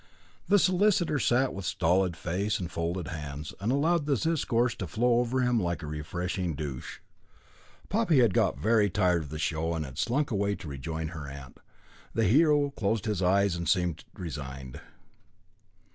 [0.47, 5.19] The solicitor sat with stolid face and folded hands, and allowed the discourse to flow
[5.19, 6.97] over him like a refreshing douche.
[7.87, 11.27] Poppy had got very tired of the show, and had slunk away to rejoin her
[11.27, 11.59] aunt.
[12.15, 14.81] The hero closed his eyes and seemed resigned.